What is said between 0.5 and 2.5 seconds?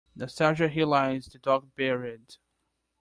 Here lies the dog buried.